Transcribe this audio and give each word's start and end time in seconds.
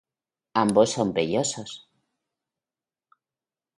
Ambos 0.63 0.93
son 0.95 1.09
vellosos. 1.17 1.71